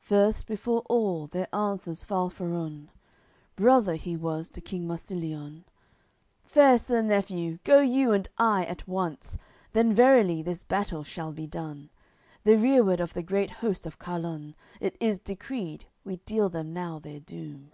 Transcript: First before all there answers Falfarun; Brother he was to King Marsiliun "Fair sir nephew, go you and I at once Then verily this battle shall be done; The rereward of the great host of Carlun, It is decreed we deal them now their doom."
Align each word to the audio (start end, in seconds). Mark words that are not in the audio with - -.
First 0.00 0.46
before 0.46 0.80
all 0.86 1.26
there 1.26 1.54
answers 1.54 2.04
Falfarun; 2.04 2.88
Brother 3.54 3.96
he 3.96 4.16
was 4.16 4.48
to 4.48 4.62
King 4.62 4.88
Marsiliun 4.88 5.64
"Fair 6.42 6.78
sir 6.78 7.02
nephew, 7.02 7.58
go 7.64 7.80
you 7.80 8.10
and 8.12 8.26
I 8.38 8.64
at 8.64 8.88
once 8.88 9.36
Then 9.74 9.92
verily 9.92 10.40
this 10.40 10.64
battle 10.64 11.04
shall 11.04 11.32
be 11.32 11.46
done; 11.46 11.90
The 12.44 12.56
rereward 12.56 13.00
of 13.00 13.12
the 13.12 13.22
great 13.22 13.50
host 13.50 13.84
of 13.84 13.98
Carlun, 13.98 14.54
It 14.80 14.96
is 15.00 15.18
decreed 15.18 15.84
we 16.02 16.16
deal 16.16 16.48
them 16.48 16.72
now 16.72 16.98
their 16.98 17.20
doom." 17.20 17.72